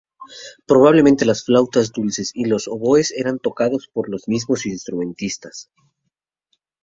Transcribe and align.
Probablemente 0.65 1.25
las 1.25 1.43
flautas 1.43 1.91
dulces 1.91 2.31
y 2.33 2.45
los 2.45 2.67
oboes 2.67 3.11
eran 3.11 3.37
tocados 3.37 3.87
por 3.87 4.09
los 4.09 4.27
mismos 4.27 4.65
instrumentistas. 4.65 5.69